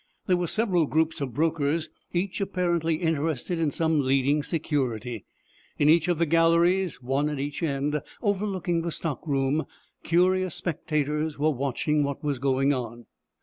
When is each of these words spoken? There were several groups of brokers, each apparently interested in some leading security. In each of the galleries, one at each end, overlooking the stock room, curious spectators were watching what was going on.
There 0.25 0.35
were 0.37 0.47
several 0.47 0.87
groups 0.87 1.21
of 1.21 1.35
brokers, 1.35 1.91
each 2.11 2.41
apparently 2.41 2.95
interested 2.95 3.59
in 3.59 3.69
some 3.69 3.99
leading 4.01 4.41
security. 4.41 5.25
In 5.77 5.89
each 5.89 6.07
of 6.07 6.17
the 6.17 6.25
galleries, 6.25 7.03
one 7.03 7.29
at 7.29 7.37
each 7.39 7.61
end, 7.61 8.01
overlooking 8.19 8.81
the 8.81 8.89
stock 8.91 9.21
room, 9.27 9.67
curious 10.01 10.55
spectators 10.55 11.37
were 11.37 11.51
watching 11.51 12.03
what 12.03 12.23
was 12.23 12.39
going 12.39 12.73
on. 12.73 13.05